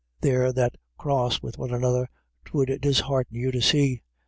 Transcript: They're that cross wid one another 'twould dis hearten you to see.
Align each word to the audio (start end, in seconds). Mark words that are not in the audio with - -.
They're 0.21 0.51
that 0.53 0.77
cross 0.97 1.43
wid 1.43 1.57
one 1.57 1.71
another 1.71 2.07
'twould 2.45 2.75
dis 2.81 3.01
hearten 3.01 3.35
you 3.37 3.51
to 3.51 3.61
see. 3.61 4.01